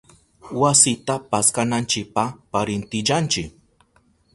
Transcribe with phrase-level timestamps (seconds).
[0.61, 3.43] Wasita paskananchipa parintillanchi.